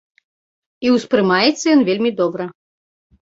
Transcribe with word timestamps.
І 0.85 0.93
ўспрымаецца 0.95 1.65
ён 1.75 1.81
вельмі 1.89 2.11
добра. 2.21 2.47